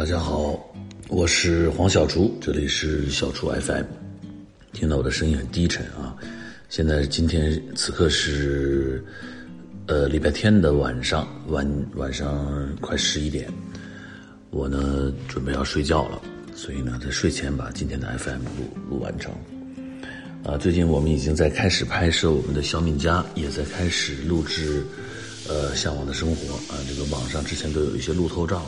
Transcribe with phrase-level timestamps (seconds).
[0.00, 0.58] 大家好，
[1.10, 3.84] 我是黄小厨，这里是小厨 FM。
[4.72, 6.16] 听到我的声音很低沉啊！
[6.70, 9.04] 现在今天此刻是
[9.88, 13.52] 呃礼拜天的晚上晚晚上快十一点，
[14.48, 16.18] 我呢准备要睡觉了，
[16.56, 19.30] 所以呢在睡前把今天的 FM 录录完成。
[20.44, 24.82] 啊，最近我们已经在开始拍摄我们的小敏家，也在开始录制
[25.46, 28.64] 呃向往的生活啊，这个网上之前都有一些路透照。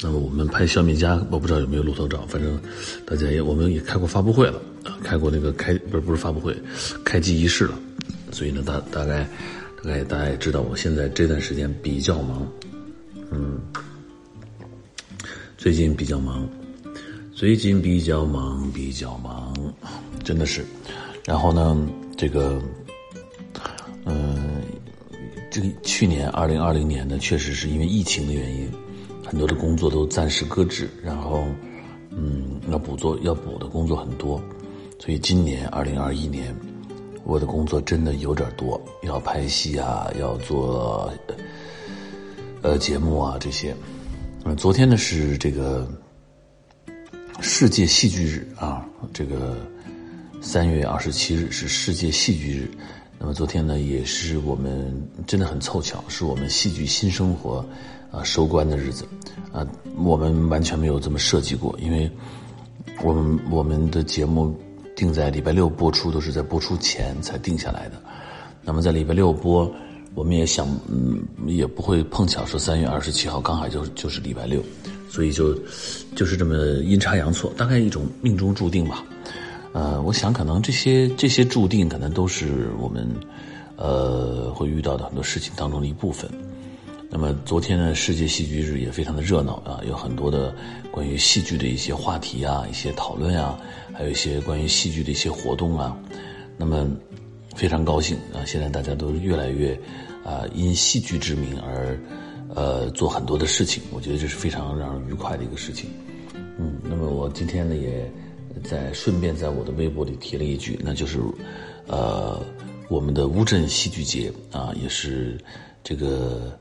[0.00, 2.56] 那么我们拍小米家，我不知道有没有路透照，反正
[3.04, 4.62] 大家也我们也开过发布会了，
[5.02, 6.56] 开过那个开不是不是发布会，
[7.04, 7.76] 开机仪式了，
[8.30, 9.28] 所以呢大大概
[9.82, 12.46] 大概大家也知道，我现在这段时间比较忙，
[13.32, 13.60] 嗯，
[15.56, 16.48] 最近比较忙，
[17.34, 19.52] 最近比较忙比较忙，
[20.22, 20.64] 真的是，
[21.24, 21.76] 然后呢
[22.16, 22.62] 这个
[24.04, 24.62] 嗯，
[25.50, 28.70] 这个去年二零二零年呢，确实是因为疫情的原因。
[29.28, 31.44] 很多的工作都暂时搁置，然后，
[32.10, 34.42] 嗯，要补做要补的工作很多，
[34.98, 36.56] 所以今年二零二一年，
[37.24, 41.12] 我的工作真的有点多，要拍戏啊，要做，
[42.62, 43.76] 呃，节目啊这些。
[44.44, 45.86] 嗯，昨天呢是这个
[47.42, 49.58] 世界戏剧日啊，这个
[50.40, 52.70] 三月二十七日是世界戏剧日。
[53.18, 57.62] 那么昨天呢，也是我们真的很凑巧，是我们戏剧新生活。
[58.10, 59.04] 啊，收官的日子，
[59.52, 62.10] 啊，我们完全没有这么设计过，因为
[63.02, 64.58] 我们我们的节目
[64.96, 68.00] 定在礼拜六播出，都是在播出前才定下来的。
[68.62, 69.70] 那么在礼拜六播，
[70.14, 74.62] 我们也想，嗯，也不会碰巧说三月二十七号刚好就就是礼拜六，
[75.10, 75.54] 所以就
[76.16, 79.04] 就是这么阴差阳错，大概一种命中注定吧。
[79.72, 83.06] 呃，我想可能这些这些注定，可能都是我们
[83.76, 86.28] 呃会遇到的很多事情当中的一部分。
[87.10, 90.54] 那么昨天呢，世界戏剧日也非常的热闹啊，有很多的
[90.90, 93.58] 关于戏剧的一些话题啊，一些讨论啊，
[93.94, 95.98] 还有一些关于戏剧的一些活动啊。
[96.58, 96.86] 那么
[97.56, 99.72] 非常高兴啊，现在大家都越来越
[100.22, 101.98] 啊因戏剧之名而
[102.54, 105.88] 呃做很多的事情，我觉得这是非常让人愉快的一个事情。
[106.58, 108.10] 嗯，那么我今天呢也
[108.62, 111.18] 在顺便在我的微博里提了一句，那就是
[111.86, 112.38] 呃
[112.90, 115.38] 我们的乌镇戏剧节啊，也是
[115.82, 116.52] 这个。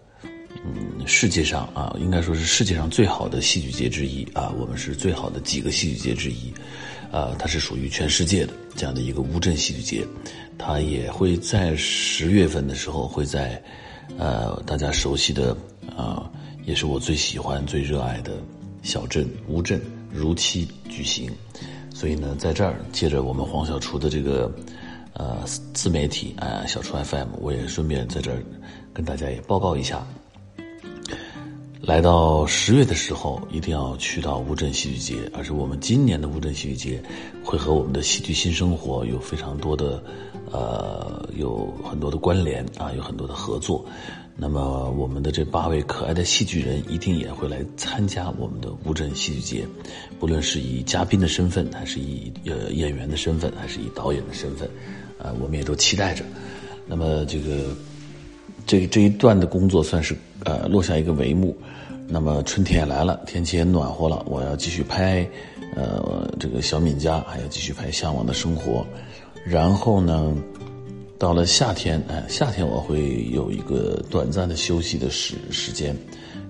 [0.65, 6.53] 嗯，世界上啊，应该说是世界上最好的戏剧节之一啊，我们是最好的几个戏剧节之一，
[7.11, 10.05] 啊，它是属于全世界的这样的一个乌镇戏剧节，
[10.57, 13.61] 它也会在十月份的时候会在，
[14.17, 15.55] 呃，大家熟悉的
[15.95, 16.29] 啊，
[16.65, 18.33] 也是我最喜欢、最热爱的
[18.81, 19.81] 小镇乌镇
[20.11, 21.31] 如期举行，
[21.93, 24.53] 所以呢，在这儿借着我们黄小厨的这个
[25.13, 28.43] 呃自媒体啊，小厨 FM，我也顺便在这儿
[28.93, 30.05] 跟大家也报告一下。
[31.81, 35.31] 来到十月的时候，一定要去到乌镇戏剧节。
[35.33, 37.03] 而且我们今年的乌镇戏剧节
[37.43, 40.03] 会和我们的戏剧新生活有非常多的，
[40.51, 43.85] 呃，有很多的关联啊，有很多的合作。
[44.35, 49.67] 那么我们的这八位可爱的戏剧人一定也会来参加我们的乌镇戏剧节，
[50.19, 54.67] 不论是以嘉宾的身份，还是以呃演员的身份，还是以导演的身份，
[55.19, 56.25] 啊，我们也都期待着。
[56.85, 57.75] 那么这个
[58.67, 61.57] 这这一段的工作算是呃落下一个帷幕。
[62.09, 65.27] 那么春天也来了，天气也暖和了，我要继续拍，
[65.75, 68.79] 呃，这个小敏家，还要继续拍《向往的生活》，
[69.43, 70.33] 然后呢，
[71.19, 75.93] 到了夏天，哎，夏天我会有一个短暂的休息的时时间，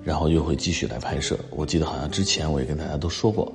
[0.03, 1.35] 然后又会继续来拍摄。
[1.49, 3.51] 我记得好像之前我也跟大家都说过，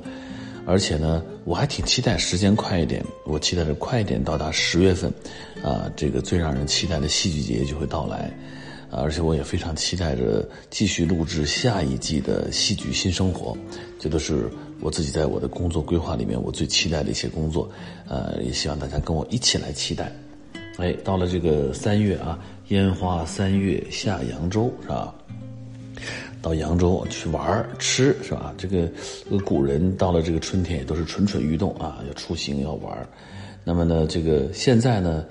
[0.65, 5.13] 而且呢，我还挺期待时间快一点，我期待着快一点到达十月份，
[5.63, 8.31] 啊，这个最让人期待的戏剧节就会到来。
[8.95, 13.57] 而且我也非常期待着继续录制下一季的戏剧新生活，
[13.99, 14.51] 这都是
[14.81, 17.67] 我自己在我的工作规划里面我最期待的一些工作，
[18.07, 20.13] 呃，也希望大家跟我一起来期待。
[20.77, 25.15] 哎，到了这个三月啊，烟花三月下扬州是吧？
[26.43, 28.53] 到扬州去玩儿吃是吧？
[28.59, 28.89] 这个
[29.45, 33.07] 古人到了这个春天也都是蠢蠢欲动啊，要出行要玩儿
[33.65, 35.25] 那么呢，这个现在呢？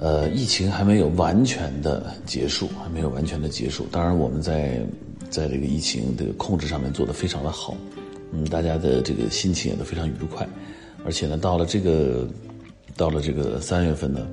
[0.00, 3.84] 呃，疫情还没有完全的结束，还没有完全的结束。
[3.90, 4.80] 当然，我们在
[5.28, 7.76] 在这个疫情的控制上面做得非常的好，
[8.32, 10.48] 嗯，大家的这个心情也都非常愉快。
[11.04, 12.28] 而且呢，到了这个
[12.96, 14.24] 到了这个三月份呢，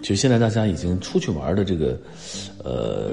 [0.00, 2.00] 其实现在大家已经出去玩的这个
[2.62, 3.12] 呃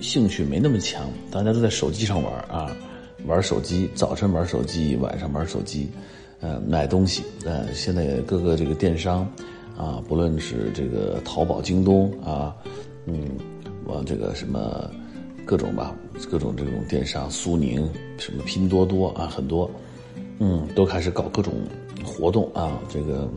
[0.00, 2.74] 兴趣没那么强，大家都在手机上玩啊，
[3.26, 5.88] 玩手机，早晨玩手机，晚上玩手机，
[6.40, 9.26] 呃，买东西，呃，现在各个这个电商。
[9.76, 12.54] 啊，不论是这个淘宝、京东啊，
[13.06, 13.28] 嗯，
[13.86, 14.88] 往这个什么
[15.44, 15.92] 各种吧，
[16.30, 19.68] 各种这种电商，苏宁什么拼多多啊，很多，
[20.38, 21.54] 嗯，都开始搞各种
[22.04, 22.78] 活动啊。
[22.88, 23.28] 这个，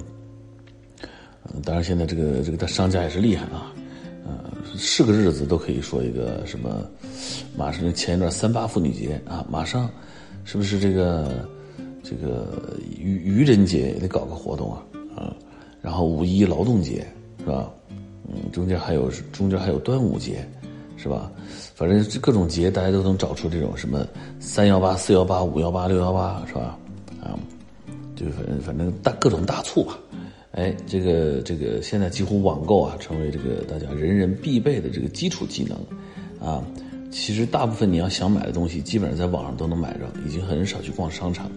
[1.66, 3.74] 当然现在这个这个商家也是厉害啊，
[4.78, 6.86] 是个日子都可以说一个什么，
[7.58, 9.90] 马上前一段三八妇女节啊，马上
[10.46, 11.48] 是不是这个
[12.04, 14.84] 这个愚愚人节也得搞个活动啊
[15.16, 15.36] 啊，
[15.82, 17.06] 然后五一劳动节
[17.40, 17.70] 是吧？
[18.28, 20.48] 嗯，中间还有中间还有端午节。
[21.00, 21.32] 是吧？
[21.76, 24.04] 反正各种节，大家都能找出这种什么
[24.40, 26.76] 三幺八、四幺八、五幺八、六幺八，是吧？
[27.22, 27.38] 啊，
[28.16, 29.96] 就反正反正大各种大促吧。
[30.52, 35.78] 哎，这个这个现在几乎网购啊，成为这个大家人人必备的这个基础技能
[36.48, 36.64] 啊。
[37.12, 41.50] 其实大部分你要想买的东西，基本上在网上都能买着，已经很少去逛商场。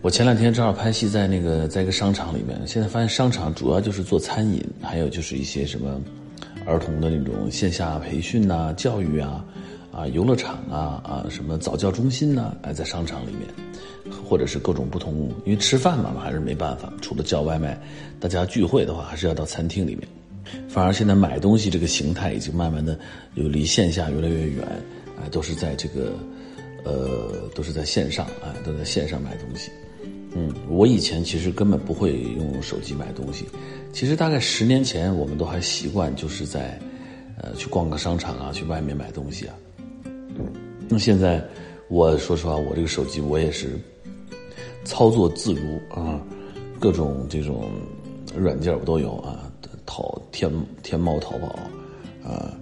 [0.00, 6.00] 我前两天正好拍戏，在那个在一个商场里面，现在发现商场主要就是做餐饮，还有就是一些什么。
[6.66, 9.42] 儿童的那种线下培训呐、教育啊、
[9.90, 13.48] 啊游乐场啊、啊什么早教中心呐，哎，在商场里面，
[14.28, 17.80] 或者是各种不同，因为吃饭嘛，还是没办法，除了叫外卖，
[18.20, 20.08] 大家聚会的话，还是要到餐厅里面。
[20.68, 22.98] 反而现在买东西这个形态已经慢慢的
[23.34, 24.66] 有离线下越来越远，
[25.20, 26.12] 哎，都是在这个，
[26.84, 29.70] 呃，都是在线上，哎，都在线上买东西。
[30.34, 33.46] 嗯，我以前其实根本不会用手机买东西。
[33.92, 36.78] 其实大概十年前，我们都还习惯就是在，
[37.42, 39.54] 呃，去逛个商场啊，去外面买东西啊。
[40.88, 41.42] 那现在，
[41.88, 43.78] 我说实话，我这个手机我也是
[44.84, 46.20] 操作自如啊，
[46.78, 47.70] 各种这种
[48.36, 49.50] 软件我都有啊，
[49.86, 50.50] 淘天
[50.82, 51.48] 天猫、淘宝
[52.22, 52.52] 啊，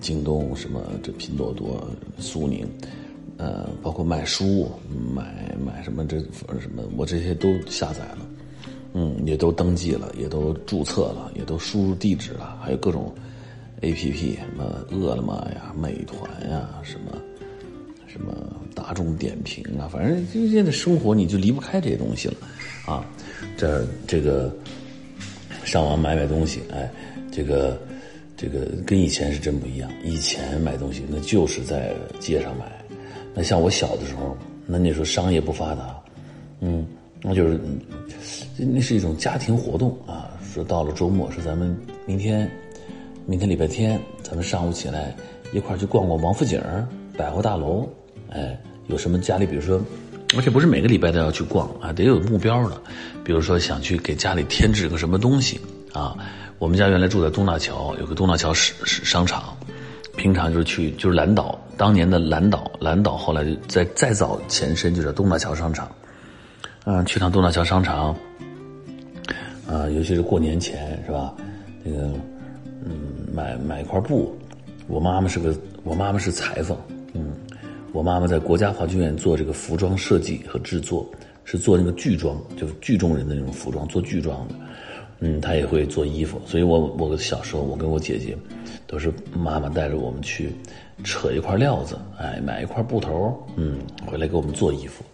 [0.00, 1.86] 京东什么这拼多多、
[2.18, 2.66] 苏宁。
[3.36, 4.70] 呃，包括买书、
[5.12, 8.18] 买买什么这什么，我这些都下载了，
[8.92, 13.12] 嗯，也都登记了，也都注册了，也都输入地址了，还有各种
[13.80, 17.10] A P P，什么饿了么呀、美团呀，什么
[18.06, 18.32] 什么
[18.74, 22.34] 大众点评啊，反正就现在生活你就离不开这些东西了，
[22.86, 23.04] 啊，
[23.56, 24.54] 这这个
[25.64, 26.90] 上网买买东西，哎，
[27.30, 27.80] 这个
[28.36, 32.64] 这个跟以前是真不一样，以前买东西那就是在街上买。
[33.34, 34.36] 那像我小的时候，
[34.66, 36.00] 那那时候商业不发达，
[36.60, 36.86] 嗯，
[37.20, 37.60] 那就是，
[38.56, 40.30] 那是一种家庭活动啊。
[40.52, 41.76] 说到了周末，说咱们
[42.06, 42.48] 明天，
[43.26, 45.12] 明天礼拜天，咱们上午起来
[45.52, 46.62] 一块去逛逛王府井
[47.16, 47.88] 百货大楼，
[48.34, 49.80] 哎，有什么家里，比如说，
[50.36, 52.80] 而且不是每个礼拜都要去逛啊，得有目标的。
[53.24, 55.60] 比如说想去给家里添置个什么东西
[55.92, 56.14] 啊。
[56.58, 59.56] 我们家原来住在东大桥，有个东大桥市市商场。
[60.16, 65.90] 平常就是去，就是蓝岛当年的蓝岛，蓝岛后来就再再早前身就叫东大桥商场，
[66.84, 68.16] 嗯，去趟东大桥商场，
[69.66, 71.34] 啊，尤其是过年前是吧？
[71.82, 72.12] 那个，
[72.84, 74.38] 嗯，买买一块布，
[74.86, 75.52] 我妈妈是个，
[75.82, 76.78] 我妈妈是裁缝，
[77.94, 81.08] 我妈妈在国家话剧院做这个服装设计和制作，
[81.44, 84.54] 是做那个剧装，就是剧中人的那种服装，做剧装的。
[85.20, 88.36] 嗯，她也会做衣服，所以我我小时候，我跟我姐姐，
[88.88, 90.50] 都是妈妈带着我们去
[91.04, 95.04] 扯一块料子，哎，买一块布头，嗯，回来给我们做衣服，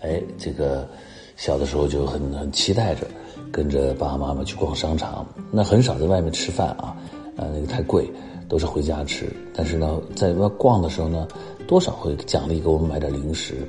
[0.00, 0.88] 哎，这个
[1.34, 3.08] 小的时候就很很期待着
[3.50, 6.96] 跟着爸爸妈妈去逛商场，那很少在外面吃饭啊，
[7.36, 8.08] 呃，那个太贵，
[8.50, 9.32] 都是回家吃。
[9.54, 11.26] 但是呢，在外逛的时候呢，
[11.66, 13.66] 多少会奖励给我们买点零食。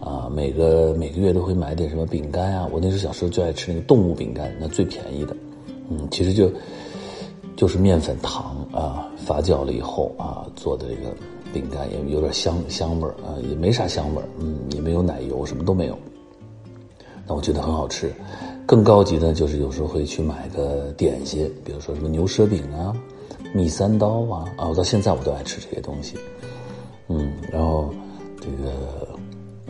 [0.00, 2.68] 啊，每个每个月都会买点什么饼干啊。
[2.72, 5.36] 我那时候小时候最爱吃那个动物饼干，那最便宜的。
[5.88, 6.50] 嗯，其实就
[7.54, 11.14] 就是面粉糖啊，发酵了以后啊做的这个
[11.52, 15.96] 饼干，也有点香香味儿啊，也没啥香味儿，嗯，也没有奶油，什么都没有。
[17.24, 18.12] 那我觉得很好吃。
[18.66, 22.92] 更高级的，就是有时候会去买个点心，比如说什么牛舌饼啊、
[23.52, 26.16] 蜜三刀啊啊，我到现在我都爱吃这些东西。
[27.08, 27.92] 嗯，然后
[28.40, 29.08] 这个。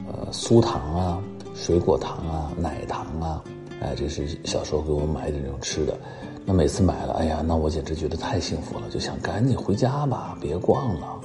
[0.05, 1.23] 呃，酥糖啊，
[1.55, 3.43] 水果糖啊，奶糖啊，
[3.81, 5.97] 哎，这是小时候给我买的那种吃的。
[6.45, 11.21] 那每次买了，哎呀，那我简直觉得太幸福了，就想赶紧回家吧，别逛了，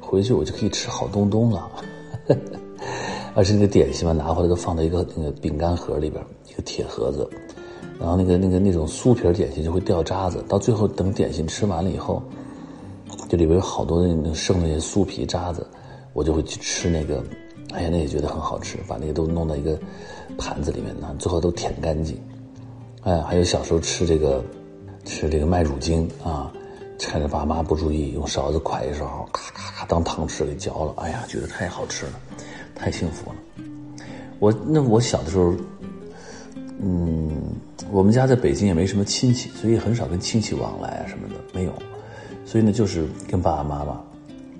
[0.00, 1.70] 回去我就可以吃好东东了。
[3.34, 7.26] 而且那个点心嘛，拿回来都放在一个那个饼干盒里边，一个铁盒子，
[8.00, 12.22] 然后那个那个那种酥皮点心就会掉渣子，到最后等点心吃完了以后，
[13.28, 15.66] 这里边有好多那那剩那些酥皮渣子，
[16.14, 17.22] 我就会去吃那个。
[17.72, 19.78] 哎呀，那也觉得很好吃，把那个都弄到一个
[20.36, 22.20] 盘子里面呢，最后都舔干净。
[23.02, 24.44] 哎，还有小时候吃这个
[25.04, 26.50] 吃这个麦乳精啊，
[26.98, 30.94] 趁着爸妈不注意，用勺子㧟一勺，咔咔咔当糖吃给嚼了。
[30.96, 32.12] 哎呀，觉得太好吃了，
[32.74, 33.36] 太幸福了。
[34.40, 35.54] 我那我小的时候，
[36.82, 37.30] 嗯，
[37.90, 41.72] 我们家在北京也没什么亲戚，所以很少跟亲戚往来啊什么的没有，
[42.44, 44.00] 所以呢就是跟爸爸妈妈。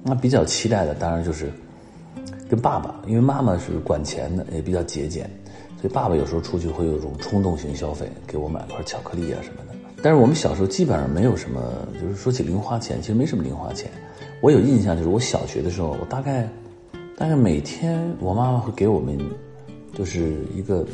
[0.03, 1.51] 那比较期待的当然就是。
[2.49, 5.31] 跟爸爸，因为妈妈是管钱的，也比较节俭，
[5.81, 9.79] 所以爸爸有时候出去会有种冲动型消费，给我买块巧克力啊什么的。
[10.03, 11.63] 但是我们小时候基本上没有什么，
[12.03, 13.89] 就是说起零花钱，其实没什么零花钱。
[14.41, 16.49] 我有印象，就是我小学的时候，我大概
[17.17, 19.17] 大概每天我妈妈会给我们
[19.95, 20.85] 就是一个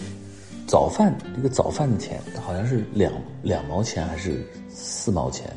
[0.66, 5.48] 早饭，一个早饭的钱，好像是两两毛钱还是四毛钱，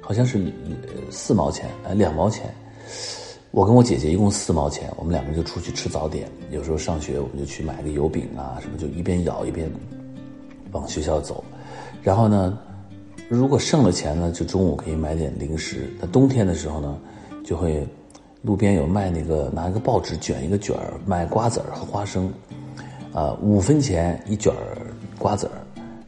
[0.00, 0.52] 好像是
[1.10, 2.54] 四毛钱，呃，两毛钱。
[3.50, 6.30] 我跟我姐姐一共四毛钱，我们两个人就出去吃早点。
[6.50, 9.68] 有时候上学，我们就去买个油饼啊什么，就一边咬一边
[10.70, 11.42] 往学校走。
[12.02, 12.56] 然后呢，
[13.28, 15.92] 如果剩了钱呢，就中午可以买点零食。
[16.00, 16.96] 那冬天的时候呢，
[17.44, 17.84] 就会
[18.42, 22.32] 路边有卖那个拿一个报纸卷一个卷儿卖瓜子儿和花生，
[23.16, 24.76] 啊，五分钱一卷儿
[25.18, 25.56] 瓜子儿，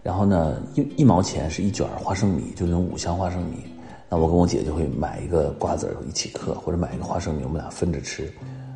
[0.02, 3.64] 然后呢一一毛钱是一卷花生米，就那种五香花生米。
[4.10, 8.30] 那我跟我姐就会买一个瓜子儿一起嗑，或者买一个花生米，我们俩分着吃。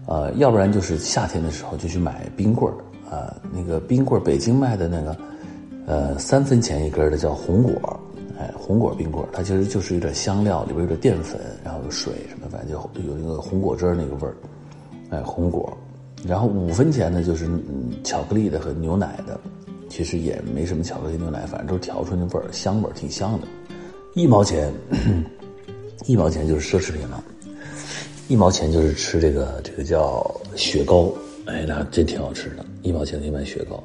[0.07, 5.17] 呃，要不然就是夏天的时候就去买冰棍儿啊，那个冰棍儿北京卖的那个。
[5.85, 8.01] 呃，三分钱一根的叫红果，
[8.39, 14.35] 哎，红果冰棍儿它其实就是有点香料，里边有点淀粉，然后有水什么，反正就有那个红果汁那个味儿，
[15.11, 15.77] 哎，红果。
[16.27, 17.49] 然后五分钱呢，就是
[18.05, 19.39] 巧克力的和牛奶的，
[19.89, 23.49] 其实也没什么巧克力牛奶，反正都是调出那味儿，香味儿挺香的。
[24.15, 24.73] 一毛钱，
[26.07, 27.23] 一毛钱就是奢侈品了，
[28.29, 30.25] 一毛钱就是吃这个这个叫
[30.55, 31.13] 雪糕，
[31.47, 33.83] 哎，那真挺好吃的，一毛钱可以买雪糕，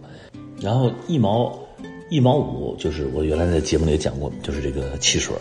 [0.61, 1.57] 然后一毛。
[2.09, 5.35] 一毛五就是我原来在节目里也讲过，就是这个汽水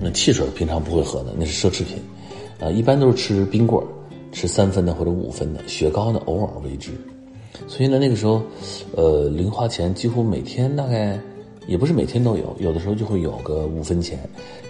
[0.00, 1.98] 那汽水平常不会喝的，那是奢侈品。
[2.58, 3.86] 啊，一般都是吃冰棍儿
[4.32, 5.66] 吃三分的或者五分的。
[5.66, 6.92] 雪糕呢，偶尔为之。
[7.66, 8.42] 所以呢，那个时候，
[8.94, 11.18] 呃，零花钱几乎每天大概
[11.66, 14.18] 也不是每天都有，有的时候就会有个五分钱。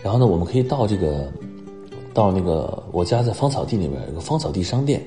[0.02, 1.30] 然后呢，我们可以到这个，
[2.14, 5.02] 到那个我家在芳草地里面有个芳草地商店，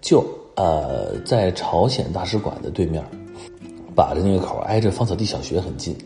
[0.00, 3.02] 就呃在朝鲜大使馆的对面。
[3.94, 5.96] 把着那个口，挨着芳草地小学很近。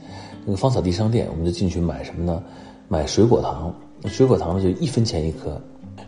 [0.46, 2.42] 那个芳草地商店，我们就进去买什么呢？
[2.88, 3.74] 买水果糖。
[4.06, 5.60] 水果糖呢就一分钱一颗，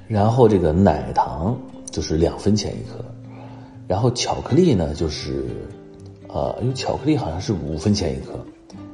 [0.07, 1.59] 然后这个奶糖
[1.91, 3.05] 就是两分钱一颗，
[3.87, 5.45] 然后巧克力呢就是，
[6.29, 8.45] 呃，因为巧克力好像是五分钱一颗，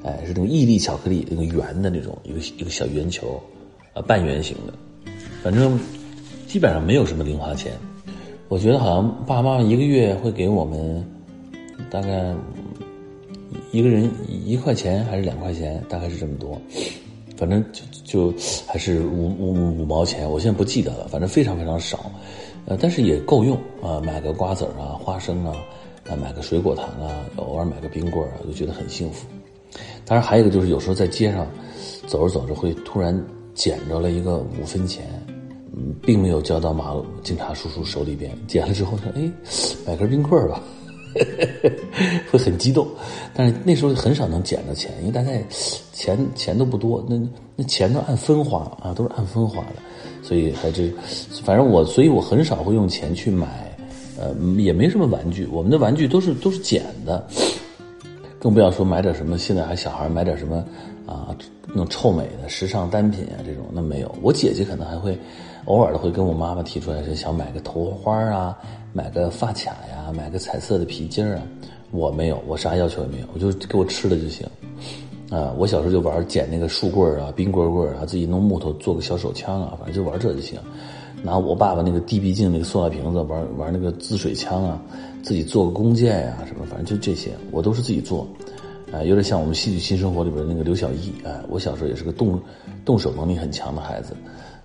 [0.04, 3.40] 哎，是那种毅力巧克力，那个圆的那种，一个一个小圆球，
[3.94, 4.74] 呃，半圆形的。
[5.42, 5.78] 反正
[6.46, 7.72] 基本上没有什么零花钱。
[8.48, 11.04] 我觉得好像爸妈一个月会给我们
[11.90, 12.34] 大概。
[13.72, 16.60] 一个人一块钱还是两块钱，大概是这么多，
[17.36, 18.34] 反正就就
[18.66, 22.10] 还是五五五毛钱，我现在不记得了，反正非常非常少，
[22.66, 25.54] 呃，但是也够用啊，买个瓜子啊、花生啊，
[26.08, 29.28] 啊，买个水果糖啊，偶尔买个冰棍儿啊，就觉得很幸福。
[30.04, 31.46] 当然还有一个就是有时候在街上
[32.08, 33.16] 走着走着会突然
[33.54, 35.06] 捡着了一个五分钱，
[35.72, 39.30] 嗯，并没有交到马路警察叔叔手里边，捡了之后说，哎，
[39.86, 40.60] 买根冰棍吧。
[42.30, 42.86] 会很激动，
[43.34, 45.42] 但是那时候很少能捡到钱，因为大概
[45.92, 47.20] 钱钱都不多，那
[47.56, 49.76] 那钱都按分花啊，都是按分花的，
[50.22, 50.92] 所以还是
[51.44, 53.46] 反正我，所以我很少会用钱去买，
[54.18, 57.26] 呃，也没什么玩具，我们的玩具都是都是捡的，
[58.38, 60.64] 更不要说买点什么，现在还小孩买点什么
[61.06, 61.36] 啊，
[61.66, 64.14] 那种臭美的时尚单品啊这种，那没有。
[64.22, 65.18] 我姐姐可能还会
[65.66, 68.56] 偶尔的会跟我妈妈提出来，是想买个头花啊。
[68.92, 71.42] 买个发卡呀，买个彩色的皮筋儿啊，
[71.90, 74.46] 我没有，我啥要求也没有，我就给我吃的就行。
[75.30, 80.58] 啊，我小时候就玩捡那个树棍儿啊、冰棍棍儿啊，自己弄木头做个小手枪啊，反正就玩这就行。
[81.22, 84.82] 拿我爸爸那个 DB 镜那个塑料瓶子玩玩那个滋水枪啊，
[85.22, 88.26] 自己做个弓箭呀什么，反正就这些，我都是自己做。
[88.92, 92.40] 啊，有点像我们戏剧新生活里边那个刘小艺，哎，我小时候也是个动
[92.84, 94.16] 动手能力很强的孩子。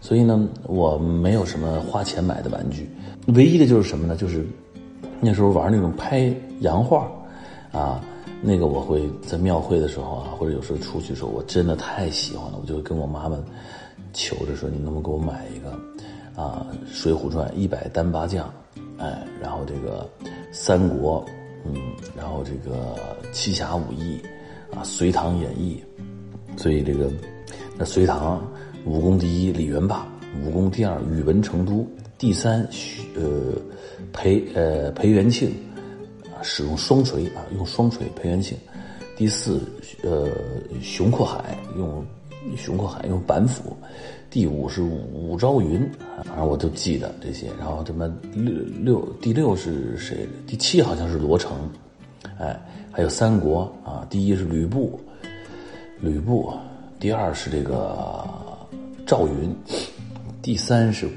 [0.05, 2.87] 所以呢，我没有什么花钱买的玩具，
[3.29, 4.15] 唯一的就是什么呢？
[4.15, 4.45] 就是
[5.19, 7.11] 那时候玩那种拍洋画，
[7.71, 7.99] 啊，
[8.39, 13.35] 那个我会在庙会的时候啊，或者有时候出去的时候，我真的太喜欢了，我就会跟我妈妈
[14.13, 15.71] 求着说：“你能不能给我买一个
[16.39, 18.47] 啊，《水浒传》一百单八将，
[18.99, 20.07] 哎，然后这个
[20.51, 21.25] 三国，
[21.65, 21.73] 嗯，
[22.15, 22.95] 然后这个
[23.31, 24.21] 七侠五义，
[24.71, 25.83] 啊，《隋唐演义》，
[26.61, 27.11] 所以这个
[27.75, 28.39] 那隋唐。”
[28.85, 30.07] 武功第一李元霸，
[30.43, 31.87] 武功第二宇文成都，
[32.19, 32.61] 第三
[33.15, 33.53] 呃
[34.13, 35.51] 裴呃裴元庆，
[36.43, 38.55] 使用双锤啊用双锤裴元庆，
[39.17, 39.59] 第四
[40.03, 40.29] 呃
[40.83, 42.05] 熊阔海用
[42.55, 43.75] 熊阔海用板斧，
[44.29, 45.81] 第五是武昭云
[46.15, 50.27] 啊反正我都记得这些，然后这么六六第六是谁？
[50.45, 51.57] 第七好像是罗成，
[52.37, 52.55] 哎
[52.91, 54.99] 还有三国啊第一是吕布，
[55.99, 56.53] 吕布
[56.99, 58.44] 第二是这个。
[59.05, 59.55] 赵云，
[60.41, 61.07] 第三是，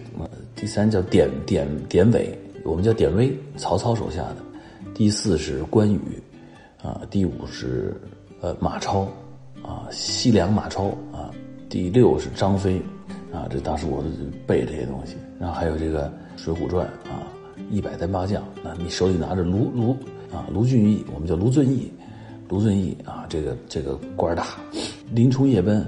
[0.54, 4.37] 第三叫典典典韦，我们叫典韦，曹操手下的。
[4.95, 6.23] 第四是关羽，
[6.83, 7.99] 啊，第五是
[8.42, 9.09] 呃马超，
[9.62, 11.30] 啊西凉马超啊，
[11.71, 12.78] 第六是张飞，
[13.33, 14.09] 啊，这当时我都
[14.47, 15.16] 背这些东西。
[15.40, 17.23] 然后还有这个《水浒传》啊，
[17.71, 19.92] 一百单八将，那你手里拿着卢卢
[20.30, 21.90] 啊卢俊义，我们叫卢俊义，
[22.50, 24.45] 卢俊义啊，这个这个官大，
[25.11, 25.80] 林冲夜奔，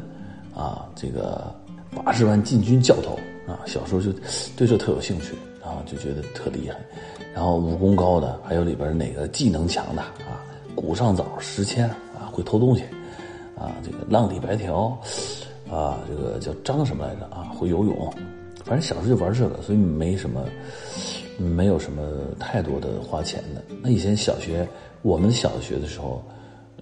[0.55, 1.55] 啊，这个
[1.95, 4.13] 八十万禁军教头啊，小时候就
[4.57, 5.35] 对这特有兴趣。
[5.63, 6.77] 啊，就觉得特厉害，
[7.35, 10.43] 然后武功高的，还有里边哪个技能强的啊？
[10.75, 11.87] 古上早时迁
[12.19, 12.83] 啊，会偷东西，
[13.57, 14.99] 啊，这个浪里白条，
[15.71, 17.53] 啊，这个叫张什么来着啊？
[17.55, 18.13] 会游泳，
[18.65, 20.45] 反正小时候就玩这个，所以没什么，
[21.37, 22.03] 没有什么
[22.39, 23.63] 太多的花钱的。
[23.83, 24.67] 那以前小学，
[25.03, 26.25] 我们小学的时候，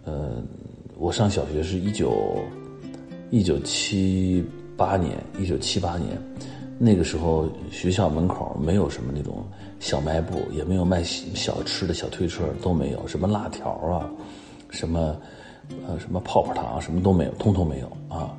[0.04, 0.40] 呃，
[0.96, 2.38] 我上小学是一九
[3.30, 4.42] 一九七
[4.78, 6.16] 八年，一九七八年。
[6.78, 9.44] 那个时候学校门口没有什么那种
[9.80, 14.08] 小卖部，也没有卖小吃的小推车，都没有什么辣条啊，
[14.70, 15.16] 什么
[15.88, 18.32] 呃什么泡泡糖什么都没有，通通没有啊！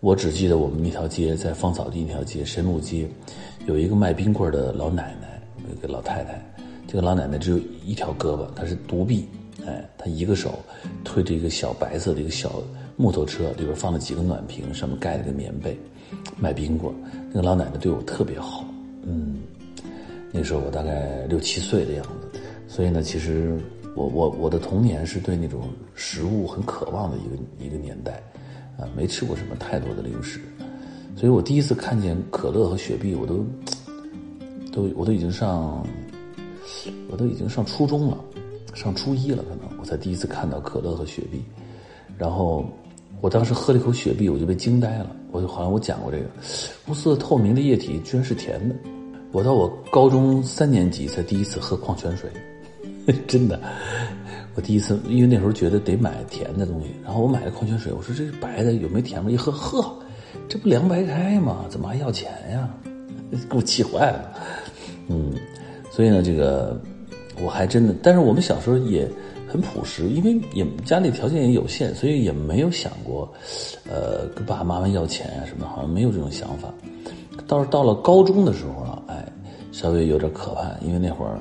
[0.00, 3.06] 我只记得我们那条街在芳草地那条街神木街，
[3.66, 6.42] 有一个卖冰棍的老奶奶，一个老太太，
[6.88, 9.28] 这个老奶奶只有一条胳膊，她是独臂，
[9.66, 10.58] 哎，她一个手
[11.04, 12.50] 推着一个小白色的一个小
[12.96, 15.78] 木头车，里边放了几个暖瓶，上面盖了个棉被。
[16.38, 16.94] 卖冰棍，
[17.30, 18.66] 那个老奶奶对我特别好，
[19.02, 19.38] 嗯，
[20.30, 23.58] 那时候我大概六七岁的样子，所以呢，其实
[23.96, 28.22] 我我我的童年是对那种食物很渴望的一个一个年代，
[28.76, 30.38] 啊，没吃过什么太多的零食，
[31.16, 33.42] 所以我第一次看见可乐和雪碧，我都
[34.70, 35.82] 都我都已经上，
[37.10, 38.22] 我都已经上初中了，
[38.74, 41.42] 上初一了，可能我才第一次看到可乐和雪碧，
[42.18, 42.66] 然后。
[43.22, 45.14] 我当时喝了一口雪碧，我就被惊呆了。
[45.30, 46.24] 我就好像我讲过这个，
[46.88, 48.74] 无色透明的液体居然是甜的。
[49.30, 52.28] 我到我高中三年级才第一次喝矿泉水，
[53.28, 53.60] 真的。
[54.56, 57.92] 我第一次，因为那时候觉得得买甜的东西，然后我买了矿泉水。
[57.92, 59.32] 我说这是白的，有没有甜味？
[59.32, 59.96] 一喝，呵，
[60.48, 61.64] 这不凉白开吗？
[61.70, 62.68] 怎么还要钱呀？
[63.48, 64.32] 给我气坏了。
[65.06, 65.32] 嗯，
[65.92, 66.78] 所以呢，这个
[67.40, 69.08] 我还真的，但是我们小时候也。
[69.52, 73.30] 很朴实，因为也家里条件也有限，所以也没有想过，
[73.84, 76.72] 呃，跟爸爸妈妈要钱啊什么，好像没有这种想法。
[77.46, 79.30] 倒是到了高中的时候啊，哎，
[79.72, 81.38] 稍微有点可怕，因为那会儿，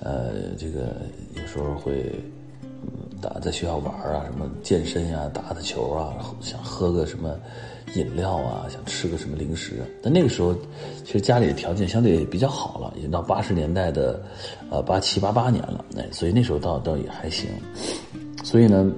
[0.00, 0.96] 呃，这个
[1.36, 2.10] 有时候会
[3.22, 7.36] 打在学校玩啊，什么健身呀，打打球啊，想喝个什么。
[7.94, 9.82] 饮料啊，想吃个什么零食？
[10.02, 10.54] 但那个时候，
[11.04, 14.22] 其实家里的条件相对比较好了，已经到八十年代的，
[14.70, 17.48] 呃，八七八八年了，哎，所以那时候倒倒也还行。
[18.42, 18.90] 所以呢，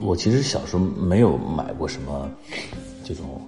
[0.00, 2.30] 我其实小时候没有买过什么
[3.04, 3.40] 这种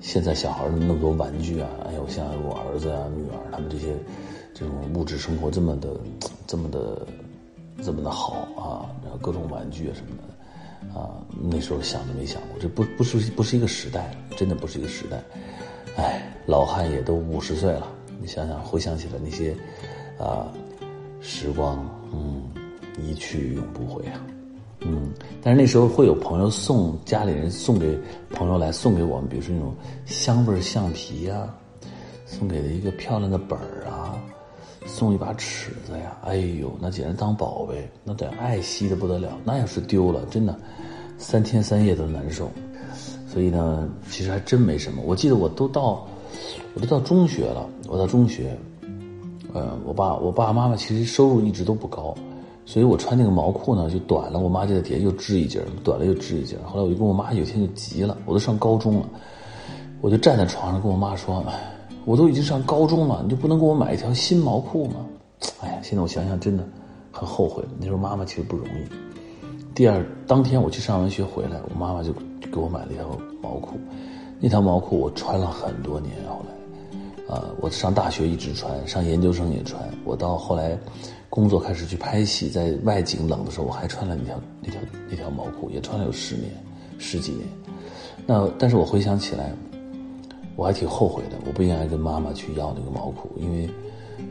[0.00, 3.94] 现在小孩的那么多玩具啊，哎呦，像我儿子啊、女儿他们这些
[4.54, 5.90] 这种物质生活这么的、
[6.46, 7.06] 这么的、
[7.82, 10.22] 这么的好啊，然后各种玩具啊什么的。
[10.94, 15.22] 啊，那时候想都没想过，这不不是不是一个时代，真的不是一个时代。
[15.96, 17.86] 哎，老汉也都五十岁了，
[18.20, 19.54] 你想想，回想起来那些，
[20.18, 20.48] 啊，
[21.20, 22.42] 时光，嗯，
[22.98, 24.20] 一去永不回啊，
[24.80, 25.12] 嗯。
[25.42, 27.98] 但是那时候会有朋友送家里人送给
[28.30, 29.74] 朋友来送给我们，比如说那种
[30.06, 31.48] 香味橡皮呀，
[32.26, 34.18] 送给了一个漂亮的本儿啊。
[34.86, 39.38] 送一把尺子呀，哎呦，那简直当宝贝，那得爱惜的不得了。
[39.44, 40.58] 那要是丢了，真的
[41.18, 42.50] 三天三夜都难受。
[43.28, 45.02] 所以呢，其实还真没什么。
[45.06, 46.04] 我记得我都到，
[46.74, 47.68] 我都到中学了。
[47.88, 48.58] 我到中学，
[49.52, 52.12] 呃，我爸我爸爸妈妈其实收入一直都不高，
[52.64, 54.40] 所以我穿那个毛裤呢就短了。
[54.40, 56.56] 我妈就在底下又织一截，短了又织一截。
[56.64, 59.08] 后来我就跟我妈有一天就急了，我都上高中了，
[60.00, 61.44] 我就站在床上跟我妈说。
[62.04, 65.06] 我都已经上高中了，你就不能给我买一条新毛裤吗？
[65.60, 66.66] 哎呀，现在我想想，真的
[67.10, 67.62] 很后悔。
[67.78, 69.74] 那时候妈妈其实不容易。
[69.74, 72.12] 第二当天我去上完学回来，我妈妈就
[72.52, 73.06] 给我买了一条
[73.42, 73.78] 毛裤。
[74.38, 79.82] 那条毛裤我穿了很多年，后来，啊，我上大学一直穿，上研究生也穿。
[80.04, 80.76] 我到后来
[81.28, 86.50] 工作开始去拍戏，在外景冷的时候，我还穿了那条那条那条毛裤，也穿了有十年
[86.98, 87.46] 十几年。
[88.26, 89.54] 那但是我回想起来。
[90.60, 93.66] 我还挺后悔的，我不应该跟妈妈去要那个毛裤，因为，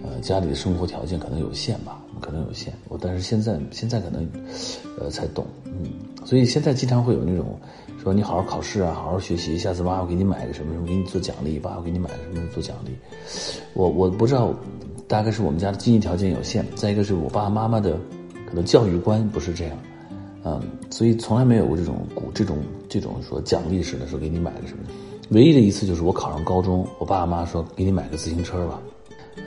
[0.03, 2.71] 呃，家里的生活条件可能有限吧，可能有限。
[2.87, 4.29] 我但是现在现在可能，
[4.99, 5.89] 呃，才懂，嗯，
[6.23, 7.59] 所以现在经常会有那种
[7.99, 12.91] 说你好好考试啊，好好学习，下次妈妈给你买个什么什么，给你做奖励，爸爸给你买个什么做奖励。
[13.73, 14.53] 我我不知道，
[15.07, 17.97] 大概是我们家的经济条件有限，再一个是我爸爸妈妈的
[18.45, 19.75] 可能教育观不是这样，
[20.43, 20.61] 嗯，
[20.91, 24.83] 所以从来没有过这种鼓这种这种说奖励式的说给你买个什么。
[25.29, 28.81] 唯一的一次就是我考上高中，我爸爸妈妈说给你买个自行车吧，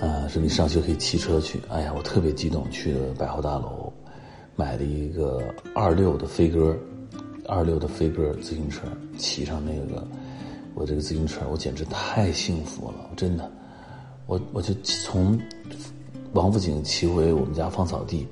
[0.01, 1.61] 啊，说你上学可以骑车去。
[1.69, 3.93] 哎呀，我特别激动，去了百货大楼，
[4.55, 5.43] 买了一个
[5.75, 6.77] 二六的飞鸽，
[7.49, 8.87] 二六的飞鸽自行车，
[9.19, 10.07] 骑上那个
[10.75, 13.51] 我这个自行车，我简直太幸福了，真的。
[14.27, 15.37] 我我就从
[16.33, 18.25] 王府井骑回我们家芳草地，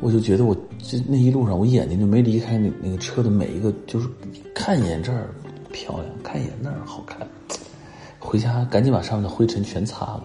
[0.00, 4.08] 我就觉得我这那一路上，我眼睛就没离开那那个车的每一个，就是
[4.52, 5.32] 看一眼这儿
[5.72, 7.26] 漂亮，看一眼那儿好看。
[8.18, 10.24] 回家赶紧把上面的灰尘全擦了，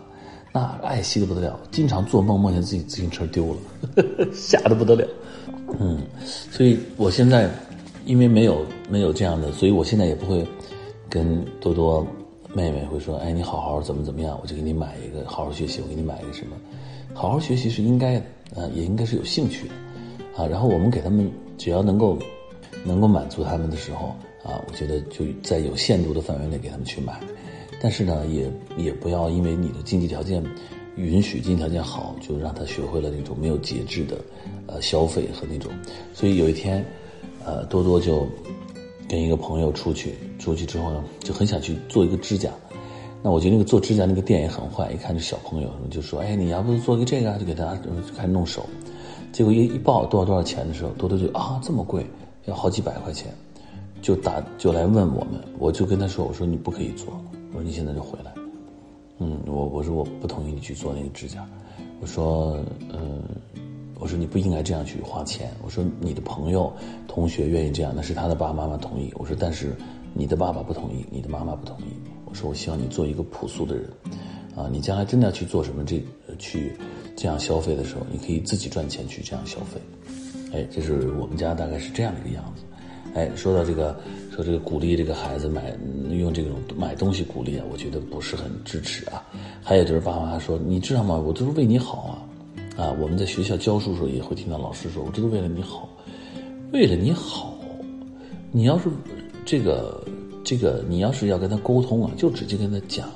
[0.51, 1.59] 那爱惜的不得了。
[1.71, 3.57] 经常做梦梦见自己自行车丢了，
[3.95, 5.07] 呵 呵吓得不得了。
[5.79, 6.01] 嗯，
[6.51, 7.49] 所以我现在
[8.05, 10.45] 因为没有没有这样的，所以我现在也不会
[11.09, 12.05] 跟多多
[12.53, 16.55] 妹妹会说，哎，你好好怎么怎么样，我就给你买一个，好好学习，我给你买一个什么？
[17.13, 22.17] 好好学习是应该的，啊，也应该是有兴趣的，啊，然后我们给他们只要能够
[22.83, 24.13] 能够满足他们的时候，
[24.45, 27.19] 啊，我觉得就在有限度的范围内给他们去买。
[27.81, 30.43] 但是呢，也也不要因为你的经济条件
[30.95, 34.17] 允许、经济条件好，就让他学会了那种没有节制的
[34.67, 35.71] 呃消费和那种。
[36.13, 36.85] 所以有一天，
[37.43, 38.27] 呃，多多就
[39.09, 42.49] 跟一个朋友出去，出去之后呢，就很想去做一个指甲。
[43.21, 47.75] 那我觉得那个做指甲那个店也很坏，一看这小朋友就说：“哎，你要不做个这个？”就给他
[48.15, 48.63] 开始弄手。
[49.31, 52.05] 结果一一报多少多少钱的时候，多多就啊这么贵，
[52.45, 53.33] 要好几百块钱，
[54.05, 55.43] 就打就来问我们。
[55.57, 58.31] 我就跟他说：“我说你不可以做。”我说你现在就回来，
[59.17, 61.43] 嗯，我我说我不同意你去做那个指甲，
[61.99, 62.63] 我说，
[62.93, 63.23] 嗯，
[63.97, 66.71] 我说你不应该这样去花钱，我说你的朋友、
[67.07, 69.75] 同学愿意这样，那是他的爸爸妈妈同意，我说但是
[70.13, 71.85] 你的爸爸不同意，你的妈妈不同意，
[72.25, 73.89] 我说我希望你做一个朴素的人，
[74.55, 75.99] 啊，你将来真的要去做什么这
[76.37, 76.73] 去
[77.15, 79.81] 这样消费的时候，你可以自己赚钱去这样消费，
[80.53, 82.63] 哎，这是我们家大概是这样的一个样子。
[83.15, 83.97] 哎，说到这个，
[84.29, 85.73] 说这个鼓励这个孩子买
[86.11, 89.23] 用这种买东西鼓励啊，我觉得不是很支持啊。
[89.63, 91.17] 还有就是爸妈说，你知道吗？
[91.17, 92.27] 我都是为你好
[92.77, 95.87] 啊，啊，我们在学校教书时候也会听到老师说，我这是为了你好，
[96.73, 97.57] 为了你好。
[98.51, 98.89] 你要是
[99.45, 100.05] 这个
[100.43, 103.09] 这个，你要是要跟他沟通啊，就直接跟他讲，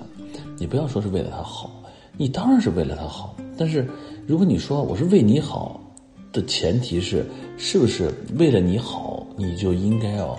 [0.58, 1.84] 你不要说是为了他好，
[2.16, 3.36] 你当然是为了他好。
[3.58, 3.86] 但是
[4.26, 5.78] 如果你说我是为你好。
[6.32, 7.26] 的前提是，
[7.58, 8.08] 是不是
[8.38, 10.38] 为了你好，你就应该要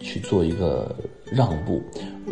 [0.00, 1.80] 去做一个让步？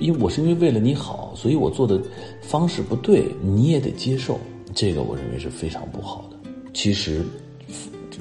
[0.01, 2.03] 因为我是因为为了你好，所以我做的
[2.43, 4.39] 方式不对，你也得接受。
[4.75, 6.37] 这个我认为是非常不好的。
[6.75, 7.25] 其实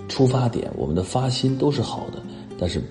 [0.07, 2.21] 出发点，我们的发心都是好的，
[2.57, 2.81] 但是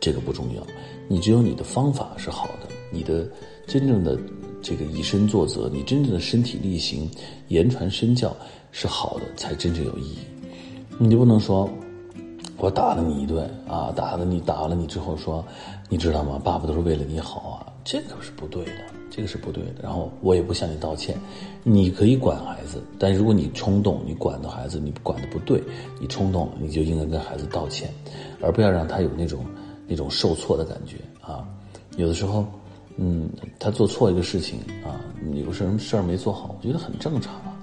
[0.00, 0.66] 这个不重要。
[1.08, 3.26] 你只有你的方法是好的，你的
[3.66, 4.18] 真正的
[4.60, 7.08] 这个以身作则，你真正的身体力行、
[7.48, 8.36] 言传身教
[8.72, 10.18] 是好的，才真正有意义。
[10.98, 11.68] 你就不能说，
[12.58, 15.44] 我打了你一顿啊，打了你打了你之后说，
[15.88, 16.40] 你知道吗？
[16.42, 18.72] 爸爸都是为了你好啊，这个是不对的，
[19.10, 19.82] 这个是不对的。
[19.82, 21.14] 然后我也不向你道歉，
[21.62, 25.62] 你可以管孩子，但如果你冲动，你管的孩子你管的不对，
[26.00, 27.92] 你冲动了，你就应该跟孩子道歉，
[28.40, 29.44] 而不要让他有那种
[29.86, 31.46] 那种受挫的感觉啊。
[31.96, 32.46] 有的时候，
[32.96, 34.96] 嗯，他做错一个事情啊，
[35.34, 37.54] 有什么事儿没做好，我觉得很正常啊。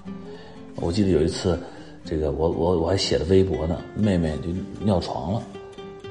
[0.76, 1.58] 我记得有一次。
[2.04, 4.50] 这个我我我还写了微博呢，妹妹就
[4.84, 5.42] 尿床了，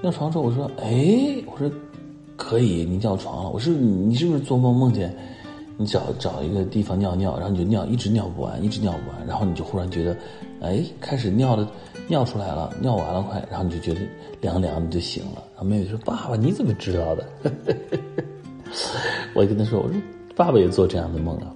[0.01, 1.69] 尿床之后我说，哎，我说
[2.35, 5.15] 可以，你尿床了，我说你是不是做梦梦见
[5.77, 10.17] 你找找一个地方尿尿，然后你就尿一直尿不完，一直尿不完，然后你就忽然觉得，
[10.61, 11.67] 哎，开始尿的
[12.07, 14.01] 尿出来了，尿完了快，然后你就觉得
[14.41, 15.43] 凉凉的就醒了。
[15.55, 17.25] 然后妹妹说，爸爸你怎么知道的？
[19.33, 19.95] 我跟她说，我说
[20.35, 21.55] 爸爸也做这样的梦啊，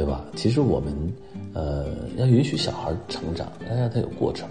[0.00, 0.24] 对吧？
[0.34, 1.12] 其实我们。
[1.52, 1.84] 呃，
[2.16, 4.48] 要允许小孩成长，要让他有过程，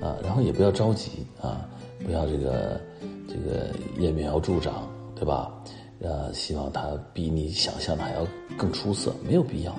[0.00, 1.68] 啊，然后也不要着急啊，
[2.02, 2.80] 不要这个
[3.28, 5.52] 这个揠苗助长，对吧？
[6.00, 8.26] 呃，希望他比你想象的还要
[8.56, 9.76] 更出色，没有必要。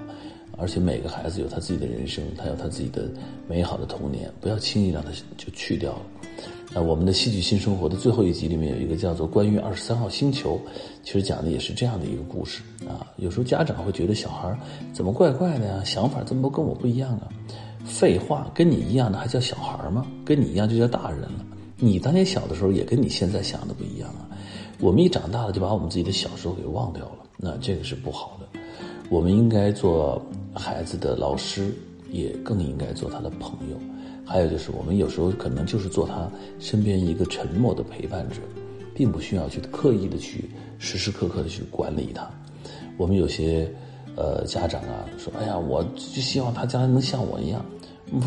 [0.55, 3.09] 而且每个孩子有他自己的人生，他有他自己的
[3.47, 6.01] 美好的童年，不要轻易让他就去掉了。
[6.73, 10.55] 那我们的戏剧新生活的最后一集里面有一个叫做《关于二十三号星球》，
[11.03, 13.05] 其实讲的也是这样的一个故事啊。
[13.17, 14.57] 有时候家长会觉得小孩
[14.93, 17.27] 怎么怪怪的呀，想法怎么都跟我不一样啊？
[17.83, 20.05] 废话，跟你一样的还叫小孩吗？
[20.23, 21.45] 跟你一样就叫大人了。
[21.77, 24.29] 你当年小的时候也跟你现在想的不一样啊。
[24.79, 28.59] 我们一长大了就把我们自己的小时候给忘掉了，那这个是不好的。
[29.09, 31.75] 我们应该做孩子的老师，
[32.11, 33.77] 也更应该做他的朋友。
[34.31, 38.35] 还有就是，我们有时候可能就是做他身边一个沉默的陪伴者，
[38.95, 42.29] 并不需要去刻意的去时时刻刻的去管理他。
[42.95, 43.69] 我们有些
[44.15, 47.65] 呃家长啊说：“哎呀，我就希望他将来能像我一样。”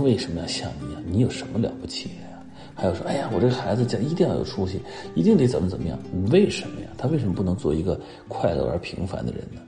[0.03, 1.03] 为什么要像你一样？
[1.07, 2.43] 你有什么了不起的呀？
[2.75, 4.79] 还有说：“哎呀，我这个孩子将一定要有出息，
[5.15, 5.99] 一定得怎么怎么样？”
[6.31, 6.89] 为什么呀？
[6.99, 9.61] 他为什么不能做一个快乐而平凡的人呢？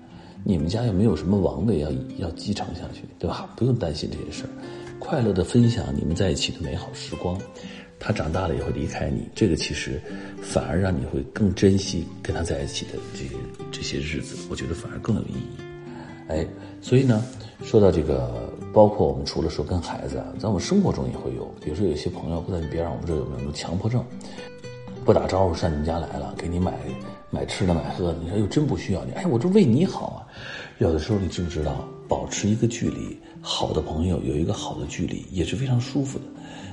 [0.45, 3.49] 你们家又没有什么王位要要继承下去，对吧？
[3.57, 4.51] 不用担心这些事儿，
[5.07, 7.41] 快乐的分享你们在一起的美好时光。
[7.97, 10.03] 他长大了也会离开你，这个其实
[10.43, 13.31] 反而让你会更珍惜跟他在一起的这些
[13.71, 15.63] 这些日子，我觉得反而更有意义。
[16.27, 16.45] 哎，
[16.83, 17.25] 所以呢，
[17.63, 24.05] 说到这个，包括我们除了说跟孩子啊，在我们生活中也会有，比如说有些朋友不在你边上，我不知道有没有强迫症，
[25.05, 26.75] 不打招呼上你们家来了，给你买
[27.31, 30.27] 买吃的买喝的，你说又真不需要你，哎，我这为你好啊。
[30.79, 36.25] 有的时候你知不知道，保持一个距离，好的朋友有一个好的距离也是非常舒服的。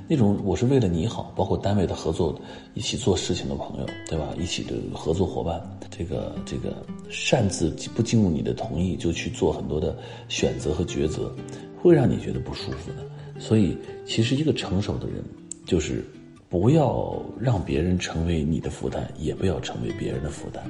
[0.07, 2.37] 那种我是为了你好，包括单位的合作，
[2.73, 4.33] 一起做事情的朋友，对吧？
[4.37, 11.33] 一起的合作伙伴，这个这个擅自不经过你的同意就去做很多的选择和抉择，
[11.81, 13.39] 会让你觉得不舒服的。
[13.39, 15.23] 所以，其实一个成熟的人，
[15.65, 16.05] 就是
[16.53, 20.63] 不要让别人成为你的负担，也不要成为别人的负担。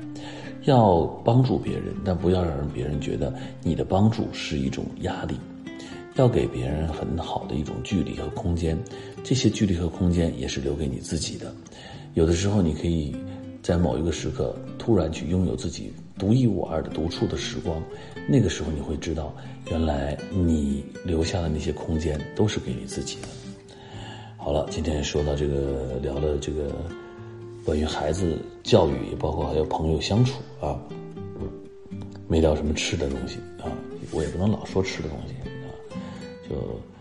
[0.63, 5.35] 要帮助别人，但不要让别人觉得你的帮助是一种压力。
[6.15, 8.81] 要给别人很好的一种距离和空间，
[9.25, 11.53] 这些距离和空间也是留给你自己的。
[12.13, 13.13] 有的时候，你可以
[13.61, 17.83] 在某一个时刻突然去拥有自己独一无二的独处的时光，
[18.25, 19.35] 那个时候你会知道，
[19.69, 23.27] 原来你留下的那些空间都是给你自己的。
[24.43, 26.69] 好了，今天说到这个，聊了这个
[27.63, 30.77] 关于孩子教育，也包括还有朋友相处啊，
[32.27, 33.71] 没聊什么吃的东西啊，
[34.11, 35.33] 我也不能老说吃的东西
[35.65, 35.71] 啊。
[36.49, 36.57] 就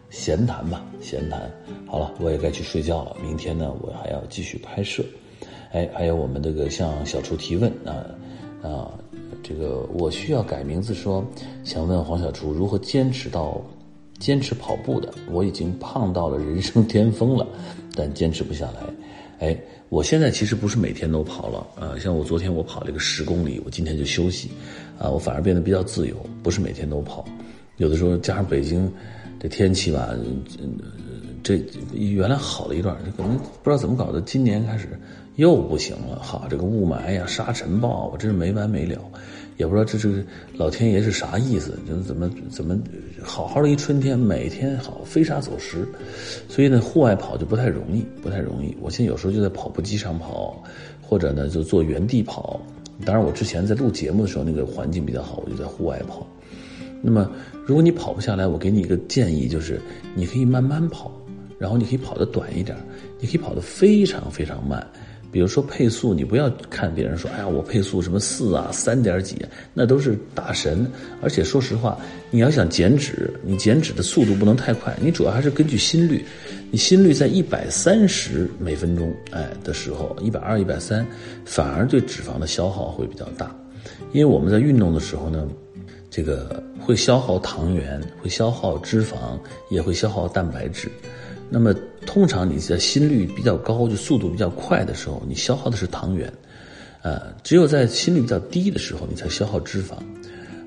[0.09, 1.51] 闲谈吧，闲谈。
[1.85, 3.17] 好了，我也该去睡觉了。
[3.21, 5.05] 明天呢，我还要继续拍摄。
[5.73, 8.07] 哎，还有我们这个向小厨提问啊
[8.63, 8.95] 啊，
[9.43, 11.25] 这个我需要改名字，说
[11.65, 13.61] 想问黄小厨如何坚持到
[14.23, 15.13] 坚持跑步的。
[15.31, 17.45] 我已经胖到了人生巅峰了，
[17.97, 18.81] 但坚持不下来。
[19.41, 19.59] 哎，
[19.89, 24.51] 我现在其实不是每天都跑了啊，像我昨天我跑了一个十公里，我今天就休息
[24.99, 27.25] 啊，我反而变得比较自由，不是每天都跑。
[27.79, 28.89] 有的时候加上北京。
[29.41, 30.09] 这天气吧，
[31.43, 31.61] 这
[31.93, 34.97] 原来好了一段，可能不知道怎么搞的，今年开始
[35.35, 36.21] 又不行了。
[36.23, 39.01] 哈，这个雾霾呀、沙尘暴，我真是没完没了，
[39.63, 40.09] 也不知道这这
[40.57, 42.77] 老天爷是啥意思，就是怎么怎么
[43.23, 45.87] 好好的一春天，每天好飞沙走石，
[46.49, 48.77] 所以呢，户外跑就不太容易，不太容易。
[48.81, 50.61] 我现在有时候就在跑步机上跑，
[51.01, 52.61] 或者呢就做原地跑。
[53.05, 56.27] 当然，我之前在录节目的时候，那个环境比较好，我就在户外跑。
[57.01, 57.31] 那么，
[57.65, 59.81] 如果你跑不下来，我给你一个建议，就是
[60.17, 61.13] 你可以慢慢跑，
[61.57, 62.77] 然后你可以跑得短一点，
[63.21, 64.85] 你可以跑得非常非常慢。
[65.33, 70.87] 比如说配速，你不要看别人说，哎呀，我配速什么四啊，三点几，那都是大神。
[71.23, 71.99] 而且说实话，
[72.31, 76.23] 你要想减脂，你减脂的速度不能太快，你主要还是根据心率。
[76.71, 81.07] 你心率在一百三十每分钟，哎的时候，一百二、一百三，
[81.45, 83.53] 反而对脂肪的消耗会比较大。
[84.13, 85.49] 因为我们在运动的时候呢。
[86.15, 89.39] 这个会消耗糖原，会消耗脂肪，
[89.71, 90.87] 也会消耗蛋白质。
[91.53, 91.75] 那么，
[92.07, 96.33] 通常你在心率比较高、就速度比较快的时候，你消耗的是糖原。
[97.03, 99.95] 呃，只有在心率比较低的时候，你才消耗脂肪。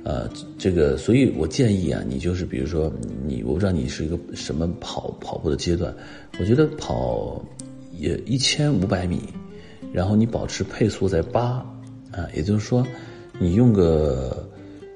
[0.03, 2.93] 呃，这个，所以我建议啊，你就是比如说
[3.25, 5.91] 你，我不知道你是一个什么跑跑步的阶段，
[6.39, 7.43] 我觉得跑
[7.97, 9.23] 也一千五百米，
[9.91, 11.65] 然后你保持配速在八，
[12.11, 12.85] 啊，也就是说，
[13.39, 14.47] 你用个。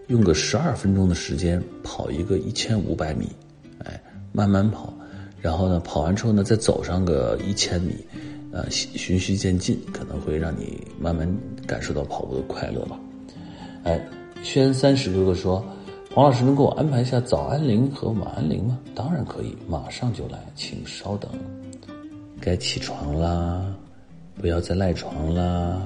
[0.10, 3.30] 用个十二分钟的时间跑一个一千五百米，
[3.86, 4.92] 哎，慢慢跑，
[5.42, 7.96] 然后呢，跑完之后呢，再走上个一千米，
[8.52, 11.28] 呃，循循序渐进，可能会让你慢慢
[11.66, 13.00] 感受到跑步的快乐吧。
[13.84, 14.00] 哎，
[14.44, 15.66] 轩三十哥哥说，
[16.14, 18.78] 黄老师能给我安排一下早安铃和晚安铃吗？
[18.94, 21.32] 当然可以，马上就来，请稍等。
[22.42, 23.66] 该起床啦，
[24.40, 25.82] 不要再赖床啦。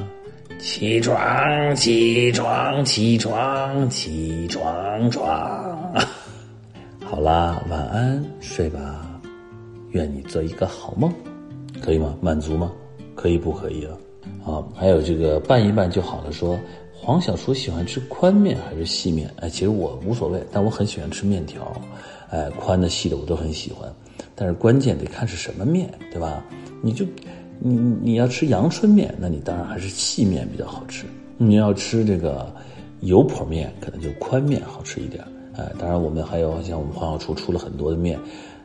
[0.60, 5.94] 起床，起床，起床，起床床。
[7.04, 9.03] 好啦，晚安，睡吧。
[9.94, 11.12] 愿你做一个好梦，
[11.82, 12.16] 可以吗？
[12.22, 12.72] 满足吗？
[13.16, 13.98] 可以不可以啊？
[14.46, 16.32] 啊，还有这个拌一拌就好了。
[16.32, 16.60] 说
[16.94, 19.34] 黄小厨喜欢吃宽面还是细面？
[19.40, 21.72] 哎，其实我无所谓，但我很喜欢吃面条。
[22.30, 23.92] 哎，宽的、细的我都很喜欢，
[24.36, 26.44] 但是关键得看是什么面，对吧？
[26.82, 27.06] 你就。
[27.66, 31.06] 你你要吃阳春面，那你当然还是细面比较好吃。
[31.38, 32.54] 你要吃这个
[33.02, 35.24] 油泼面，可能就宽面好吃一点。
[35.56, 38.20] 哎，当然我们还有像我们黄小厨出了很多的面，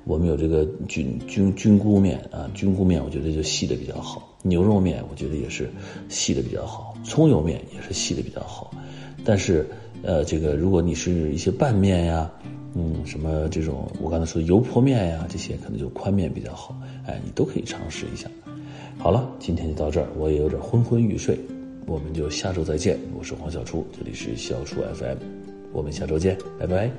[0.09, 4.27] 我们有这个菌菌菌菇面啊，菌菇面我觉得就细的比较好。
[4.43, 5.71] 牛肉面我觉得也是
[6.09, 8.71] 细的比较好，葱油面也是细的比较好。
[9.23, 9.69] 但是
[10.03, 12.31] 呃，这个如果你是一些拌面呀，
[12.75, 16.75] 嗯，什么这种我刚才说油泼面呀，这些可能就宽面比较好。
[17.07, 18.27] 哎，你都可以尝试一下。
[18.97, 21.39] 好了，今天就到这儿，我也有点昏昏欲睡，
[21.87, 22.99] 我们就下周再见。
[23.19, 25.19] 我是黄小厨，这里是小厨 FM，
[25.71, 26.91] 我们下周见，拜拜。